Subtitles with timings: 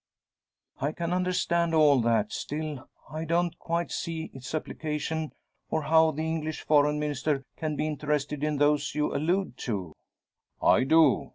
[0.79, 5.31] "I can understand all that; still I don't quite see its application,
[5.69, 9.93] or how the English Foreign Minister can be interested in those you allude to?"
[10.59, 11.29] "I do.